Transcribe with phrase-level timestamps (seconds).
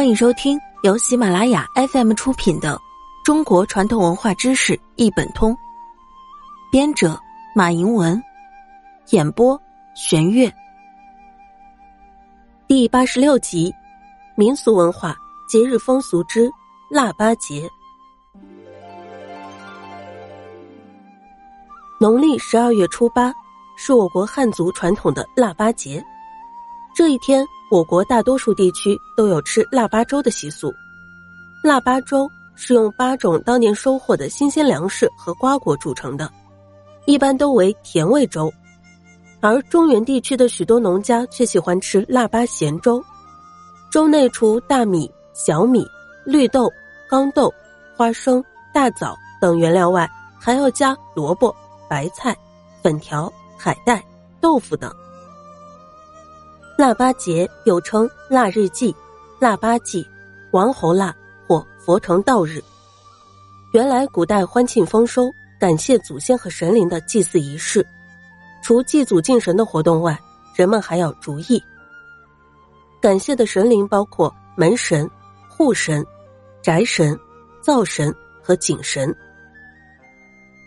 [0.00, 2.74] 欢迎收听由喜马拉雅 FM 出品的
[3.22, 5.52] 《中国传统文化知识一本通》，
[6.72, 7.20] 编者
[7.54, 8.18] 马迎文，
[9.10, 9.60] 演播
[9.94, 10.50] 玄月。
[12.66, 13.70] 第八十六集：
[14.36, 15.14] 民俗文化
[15.46, 16.50] 节日风俗之
[16.88, 17.68] 腊八节。
[22.00, 23.34] 农历十二月初八
[23.76, 26.02] 是我国汉族传统的腊八节，
[26.94, 27.46] 这一天。
[27.70, 30.74] 我国大多数地区都有吃腊八粥的习俗。
[31.62, 36.28] 腊八粥是用八种当年收获的新鲜粮食和瓜果煮成的，
[37.06, 38.52] 一般都为甜味粥。
[39.40, 43.02] 而中原地区的许多农家却喜欢吃腊八咸粥，
[43.90, 45.86] 粥内除大米、小米、
[46.26, 46.68] 绿豆、
[47.08, 47.52] 豇豆、
[47.96, 48.44] 花生、
[48.74, 51.54] 大枣等原料外，还要加萝卜、
[51.88, 52.36] 白菜、
[52.82, 54.04] 粉条、海带、
[54.40, 54.92] 豆腐等。
[56.80, 58.96] 腊八节又称腊日祭、
[59.38, 60.08] 腊八祭、
[60.52, 61.14] 王侯腊
[61.46, 62.58] 或佛成道日。
[63.74, 67.86] 原来古代欢庆丰收、感谢祖先和神灵的祭祀仪式，
[68.62, 70.18] 除祭祖敬神的活动外，
[70.56, 71.62] 人们还要逐意。
[72.98, 75.06] 感谢的神灵包括门神、
[75.50, 76.02] 户神、
[76.62, 77.14] 宅神、
[77.60, 78.10] 灶神
[78.42, 79.14] 和井神。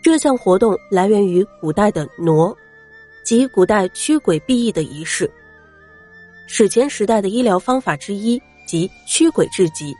[0.00, 2.54] 这项活动来源于古代的傩，
[3.24, 5.28] 即古代驱鬼避疫的仪式。
[6.46, 9.94] 史前时代的医疗方法之一，即驱鬼治疾。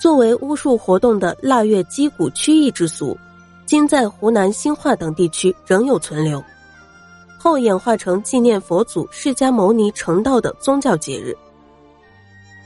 [0.00, 3.16] 作为巫术活动的腊月击鼓驱疫之俗，
[3.66, 6.42] 今在湖南兴化等地区仍有存留。
[7.38, 11.36] 后演化成纪念佛祖释迦牟尼成道的宗教节日。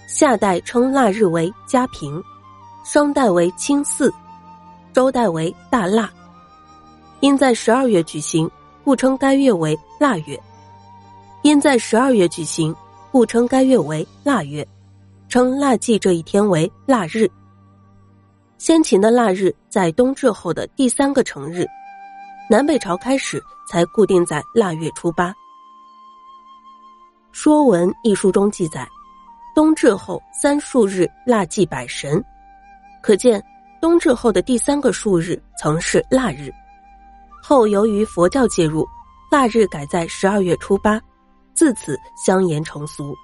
[0.06, 2.22] 夏代称腊日为嘉平，
[2.84, 4.12] 商代为清祀，
[4.92, 6.10] 周代为大腊。
[7.20, 8.50] 因在十二月举行，
[8.84, 10.38] 故称该月为腊月。
[11.46, 12.74] 因在十二月举行，
[13.12, 14.66] 故称该月为腊月，
[15.28, 17.30] 称腊祭这一天为腊日。
[18.58, 21.64] 先秦的腊日在冬至后的第三个成日，
[22.50, 23.40] 南北朝开始
[23.70, 25.28] 才固定在腊月初八。
[27.30, 28.84] 《说文》一书中记载，
[29.54, 32.20] 冬至后三数日腊祭百神，
[33.00, 33.40] 可见
[33.80, 36.52] 冬至后的第三个数日曾是腊日。
[37.40, 38.84] 后由于佛教介入，
[39.30, 41.00] 腊日改在十二月初八。
[41.56, 43.16] 自此相沿成俗。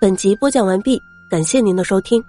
[0.00, 1.00] 本集播讲完毕，
[1.30, 2.22] 感谢您的收听。